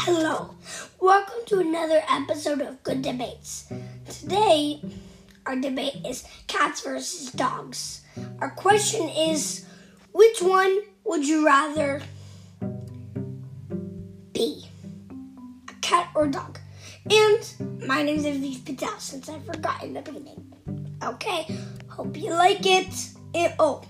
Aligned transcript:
Hello, 0.00 0.54
welcome 1.00 1.40
to 1.46 1.58
another 1.58 2.02
episode 2.08 2.60
of 2.60 2.82
Good 2.82 3.00
Debates. 3.00 3.72
Today, 4.08 4.80
our 5.46 5.56
debate 5.56 5.96
is 6.06 6.24
cats 6.46 6.82
versus 6.82 7.32
dogs. 7.32 8.02
Our 8.40 8.50
question 8.50 9.08
is 9.08 9.64
which 10.12 10.42
one 10.42 10.80
would 11.04 11.26
you 11.26 11.46
rather 11.46 12.02
be? 14.32 14.66
A 15.70 15.72
cat 15.80 16.10
or 16.14 16.26
a 16.26 16.30
dog? 16.30 16.58
And 17.10 17.86
my 17.88 18.02
name 18.02 18.18
is 18.18 18.26
Aviv 18.26 18.66
Patel 18.66 18.98
since 18.98 19.30
I 19.30 19.40
forgot 19.40 19.82
in 19.82 19.94
the 19.94 20.02
beginning. 20.02 20.52
Okay, 21.02 21.46
hope 21.88 22.16
you 22.16 22.30
like 22.30 22.66
it. 22.66 23.08
Oh, 23.58 23.82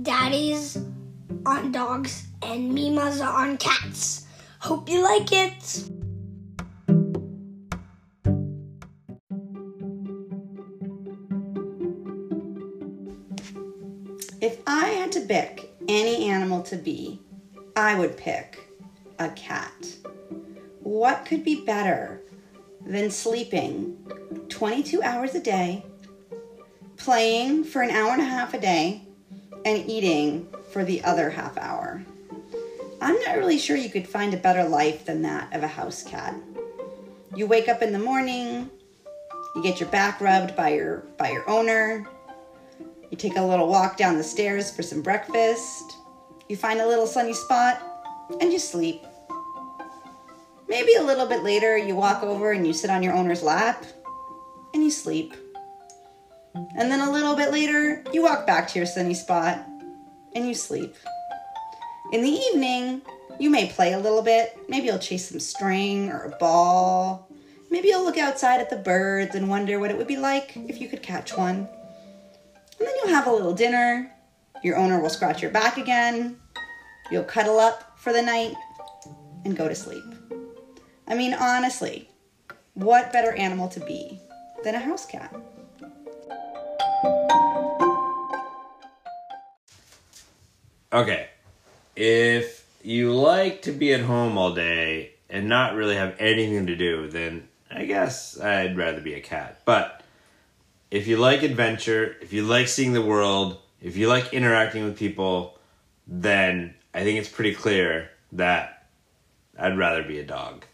daddy's 0.00 0.78
on 1.46 1.72
dogs 1.72 2.26
and 2.42 2.72
Mima's 2.72 3.20
on 3.20 3.56
cats. 3.56 4.26
Hope 4.60 4.88
you 4.88 5.02
like 5.02 5.32
it. 5.32 5.88
If 14.40 14.58
I 14.66 14.86
had 14.86 15.12
to 15.12 15.20
pick 15.20 15.70
any 15.88 16.28
animal 16.28 16.62
to 16.64 16.76
be, 16.76 17.20
I 17.76 17.94
would 17.98 18.16
pick 18.16 18.58
a 19.18 19.28
cat. 19.30 19.86
What 20.80 21.24
could 21.26 21.44
be 21.44 21.64
better 21.64 22.22
than 22.84 23.10
sleeping 23.10 23.96
22 24.48 25.02
hours 25.02 25.34
a 25.34 25.40
day, 25.40 25.84
playing 26.96 27.64
for 27.64 27.82
an 27.82 27.90
hour 27.90 28.12
and 28.12 28.22
a 28.22 28.24
half 28.24 28.52
a 28.54 28.60
day, 28.60 29.02
and 29.64 29.88
eating 29.88 30.48
for 30.72 30.84
the 30.84 31.04
other 31.04 31.30
half 31.30 31.56
hour? 31.58 32.04
I'm 33.00 33.18
not 33.20 33.36
really 33.36 33.58
sure 33.58 33.76
you 33.76 33.90
could 33.90 34.06
find 34.06 34.32
a 34.32 34.36
better 34.36 34.64
life 34.64 35.04
than 35.04 35.22
that 35.22 35.52
of 35.54 35.62
a 35.62 35.68
house 35.68 36.02
cat. 36.02 36.34
You 37.34 37.46
wake 37.46 37.68
up 37.68 37.82
in 37.82 37.92
the 37.92 37.98
morning, 37.98 38.70
you 39.54 39.62
get 39.62 39.80
your 39.80 39.88
back 39.88 40.20
rubbed 40.20 40.54
by 40.54 40.70
your 40.70 40.98
by 41.18 41.30
your 41.30 41.48
owner, 41.48 42.06
you 43.10 43.16
take 43.18 43.36
a 43.36 43.42
little 43.42 43.68
walk 43.68 43.96
down 43.96 44.16
the 44.16 44.24
stairs 44.24 44.70
for 44.70 44.82
some 44.82 45.02
breakfast. 45.02 45.96
You 46.48 46.56
find 46.56 46.80
a 46.80 46.86
little 46.86 47.06
sunny 47.06 47.34
spot 47.34 47.82
and 48.40 48.52
you 48.52 48.58
sleep. 48.58 49.02
Maybe 50.68 50.94
a 50.94 51.02
little 51.02 51.26
bit 51.26 51.42
later, 51.42 51.76
you 51.76 51.94
walk 51.94 52.22
over 52.22 52.52
and 52.52 52.66
you 52.66 52.72
sit 52.72 52.88
on 52.88 53.02
your 53.02 53.12
owner's 53.12 53.42
lap 53.42 53.84
and 54.72 54.82
you 54.82 54.90
sleep. 54.90 55.34
And 56.54 56.90
then 56.90 57.00
a 57.00 57.10
little 57.10 57.34
bit 57.34 57.50
later, 57.50 58.04
you 58.12 58.22
walk 58.22 58.46
back 58.46 58.68
to 58.68 58.78
your 58.78 58.86
sunny 58.86 59.14
spot 59.14 59.66
and 60.34 60.46
you 60.46 60.54
sleep. 60.54 60.94
In 62.12 62.22
the 62.22 62.30
evening, 62.30 63.02
you 63.38 63.50
may 63.50 63.68
play 63.68 63.92
a 63.92 63.98
little 63.98 64.22
bit. 64.22 64.58
Maybe 64.68 64.86
you'll 64.86 64.98
chase 64.98 65.28
some 65.28 65.40
string 65.40 66.10
or 66.10 66.24
a 66.24 66.36
ball. 66.36 67.28
Maybe 67.70 67.88
you'll 67.88 68.04
look 68.04 68.18
outside 68.18 68.60
at 68.60 68.70
the 68.70 68.76
birds 68.76 69.34
and 69.34 69.48
wonder 69.48 69.78
what 69.78 69.90
it 69.90 69.96
would 69.96 70.06
be 70.06 70.18
like 70.18 70.56
if 70.56 70.80
you 70.80 70.88
could 70.88 71.02
catch 71.02 71.36
one. 71.36 71.56
And 72.78 72.88
then 72.88 72.94
you'll 72.96 73.14
have 73.14 73.26
a 73.26 73.32
little 73.32 73.54
dinner. 73.54 74.12
Your 74.62 74.76
owner 74.76 75.00
will 75.00 75.10
scratch 75.10 75.40
your 75.40 75.50
back 75.50 75.78
again. 75.78 76.36
You'll 77.10 77.24
cuddle 77.24 77.58
up 77.58 77.98
for 77.98 78.12
the 78.12 78.22
night 78.22 78.54
and 79.44 79.56
go 79.56 79.68
to 79.68 79.74
sleep. 79.74 80.04
I 81.08 81.14
mean, 81.14 81.34
honestly, 81.34 82.08
what 82.74 83.12
better 83.12 83.32
animal 83.32 83.68
to 83.68 83.80
be 83.80 84.20
than 84.64 84.74
a 84.74 84.78
house 84.78 85.06
cat? 85.06 85.34
Okay. 90.92 91.28
If 91.96 92.66
you 92.82 93.14
like 93.14 93.62
to 93.62 93.72
be 93.72 93.94
at 93.94 94.00
home 94.00 94.36
all 94.36 94.54
day 94.54 95.12
and 95.30 95.48
not 95.48 95.74
really 95.74 95.94
have 95.96 96.16
anything 96.18 96.66
to 96.66 96.76
do, 96.76 97.08
then 97.08 97.48
I 97.70 97.86
guess 97.86 98.38
I'd 98.38 98.76
rather 98.76 99.00
be 99.00 99.14
a 99.14 99.20
cat. 99.20 99.62
But 99.64 100.02
if 100.90 101.06
you 101.06 101.16
like 101.16 101.42
adventure, 101.42 102.16
if 102.20 102.34
you 102.34 102.42
like 102.42 102.68
seeing 102.68 102.92
the 102.92 103.00
world, 103.00 103.58
if 103.80 103.96
you 103.96 104.06
like 104.06 104.34
interacting 104.34 104.84
with 104.84 104.98
people, 104.98 105.58
then 106.06 106.74
I 106.92 107.04
think 107.04 107.18
it's 107.18 107.28
pretty 107.28 107.54
clear 107.54 108.10
that 108.32 108.86
I'd 109.58 109.78
rather 109.78 110.02
be 110.02 110.18
a 110.18 110.26
dog. 110.26 110.66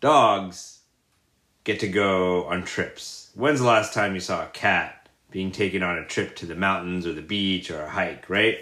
Dogs 0.00 0.78
get 1.64 1.80
to 1.80 1.88
go 1.88 2.44
on 2.44 2.62
trips. 2.62 3.30
When's 3.34 3.58
the 3.58 3.66
last 3.66 3.92
time 3.92 4.14
you 4.14 4.20
saw 4.20 4.44
a 4.44 4.50
cat 4.50 5.08
being 5.32 5.50
taken 5.50 5.82
on 5.82 5.98
a 5.98 6.06
trip 6.06 6.36
to 6.36 6.46
the 6.46 6.54
mountains 6.54 7.04
or 7.04 7.12
the 7.12 7.20
beach 7.20 7.68
or 7.72 7.82
a 7.82 7.90
hike, 7.90 8.30
right? 8.30 8.58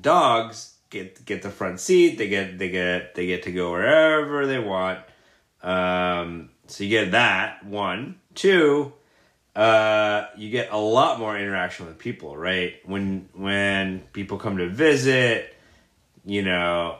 Dogs 0.00 0.76
get 0.90 1.24
get 1.24 1.42
the 1.42 1.50
front 1.50 1.80
seat. 1.80 2.18
They 2.18 2.28
get 2.28 2.58
they 2.58 2.70
get 2.70 3.14
they 3.14 3.26
get 3.26 3.42
to 3.44 3.52
go 3.52 3.72
wherever 3.72 4.46
they 4.46 4.58
want. 4.58 5.00
Um, 5.62 6.50
so 6.66 6.84
you 6.84 6.90
get 6.90 7.12
that 7.12 7.64
one. 7.64 8.20
Two, 8.34 8.92
uh, 9.54 10.26
you 10.36 10.50
get 10.50 10.72
a 10.72 10.78
lot 10.78 11.18
more 11.18 11.36
interaction 11.36 11.86
with 11.86 11.98
people, 11.98 12.36
right? 12.36 12.74
When 12.84 13.28
when 13.34 14.00
people 14.12 14.38
come 14.38 14.58
to 14.58 14.68
visit, 14.68 15.54
you 16.24 16.42
know, 16.42 16.98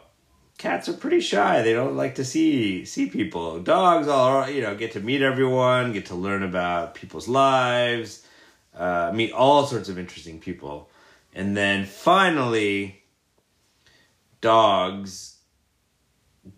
cats 0.59 0.89
are 0.89 0.93
pretty 0.93 1.21
shy. 1.21 1.63
They 1.63 1.73
don't 1.73 1.97
like 1.97 2.17
to 2.17 2.25
see 2.25 2.85
see 2.85 3.09
people. 3.09 3.61
Dogs 3.61 4.09
all 4.09 4.49
you 4.49 4.63
know 4.63 4.75
get 4.75 4.93
to 4.93 5.01
meet 5.01 5.23
everyone, 5.23 5.93
get 5.93 6.07
to 6.07 6.15
learn 6.15 6.43
about 6.43 6.95
people's 6.95 7.29
lives, 7.29 8.25
uh, 8.77 9.11
meet 9.15 9.33
all 9.33 9.67
sorts 9.67 9.89
of 9.89 9.99
interesting 9.99 10.39
people, 10.39 10.91
and 11.33 11.57
then 11.57 11.85
finally, 11.87 13.03
dogs 14.41 15.37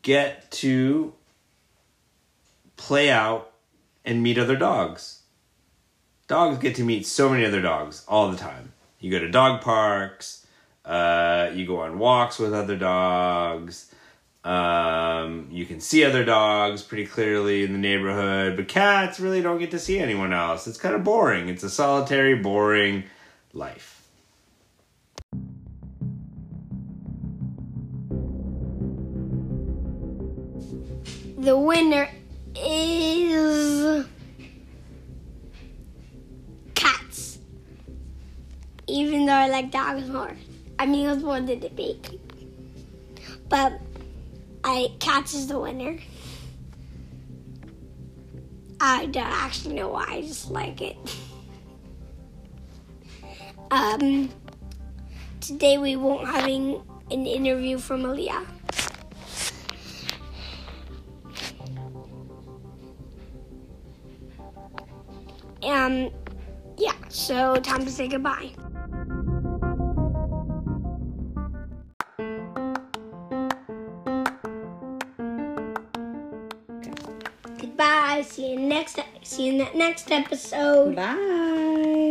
get 0.03 0.51
to 0.51 1.15
play 2.77 3.11
out 3.11 3.53
and 4.05 4.23
meet 4.23 4.39
other 4.39 4.57
dogs. 4.57 5.23
Dogs 6.27 6.59
get 6.59 6.75
to 6.77 6.85
meet 6.85 7.07
so 7.07 7.29
many 7.29 7.45
other 7.45 7.61
dogs 7.61 8.05
all 8.09 8.31
the 8.31 8.37
time. 8.37 8.73
You 8.99 9.11
go 9.11 9.19
to 9.19 9.31
dog 9.31 9.61
parks, 9.61 10.47
uh, 10.85 11.51
you 11.55 11.67
go 11.67 11.81
on 11.81 11.99
walks 11.99 12.39
with 12.39 12.55
other 12.55 12.77
dogs. 12.77 13.91
Um, 14.43 15.49
you 15.51 15.65
can 15.65 15.81
see 15.81 16.05
other 16.05 16.25
dogs 16.25 16.83
pretty 16.83 17.07
clearly 17.07 17.65
in 17.65 17.73
the 17.73 17.79
neighborhood, 17.79 18.57
but 18.57 18.69
cats 18.69 19.19
really 19.19 19.41
don't 19.41 19.59
get 19.59 19.71
to 19.71 19.79
see 19.79 19.99
anyone 19.99 20.35
else. 20.35 20.67
It's 20.67 20.77
kind 20.77 20.95
of 20.95 21.03
boring. 21.03 21.49
It's 21.49 21.63
a 21.63 21.71
solitary, 21.71 22.35
boring 22.35 23.05
life. 23.55 24.04
The 31.39 31.57
winner 31.59 32.09
is 32.57 34.07
cats. 36.75 37.39
Even 38.87 39.27
though 39.27 39.33
I 39.33 39.49
like 39.49 39.71
dogs 39.71 40.09
more. 40.09 40.37
I 40.79 40.87
mean, 40.87 41.07
it 41.07 41.15
was 41.15 41.23
more 41.23 41.41
the 41.41 41.57
debate. 41.57 42.21
But 43.49 43.81
I 44.63 44.93
cats 45.01 45.35
is 45.35 45.47
the 45.47 45.59
winner. 45.59 45.99
I 48.81 49.07
don't 49.07 49.25
actually 49.25 49.77
know 49.77 49.89
why. 49.89 50.07
I 50.09 50.21
just 50.23 50.51
like 50.51 50.81
it. 50.81 50.97
Um, 53.71 54.31
today 55.41 55.79
we 55.79 55.97
won't 55.97 56.29
having 56.29 56.81
an 57.11 57.27
interview 57.27 57.79
from 57.79 58.03
Aaliyah. 58.03 58.47
Um, 65.63 66.11
yeah. 66.77 66.95
So 67.09 67.57
time 67.57 67.85
to 67.85 67.91
say 67.91 68.09
goodbye. 68.09 68.51
Goodbye. 77.59 78.23
See 78.27 78.53
you 78.53 78.61
next. 78.61 78.99
See 79.23 79.47
you 79.47 79.53
in 79.53 79.59
the 79.59 79.69
next 79.75 80.11
episode. 80.11 80.97
Bye. 80.97 82.04